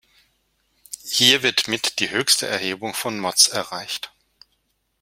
[1.05, 4.11] Hier wird mit die höchste Erhebung von Motz erreicht.